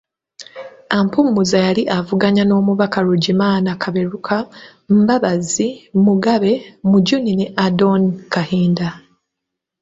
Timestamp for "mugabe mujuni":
6.03-7.31